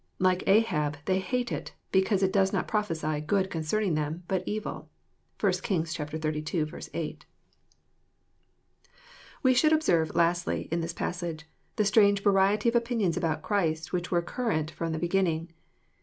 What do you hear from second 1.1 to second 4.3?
hate it," because it does not prophesy good concerning them,